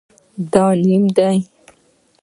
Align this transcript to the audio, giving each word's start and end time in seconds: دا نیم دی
دا 0.51 0.65
نیم 0.85 1.03
دی 1.15 1.37